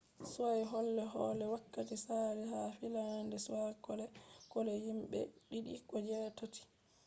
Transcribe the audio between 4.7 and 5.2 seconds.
himbe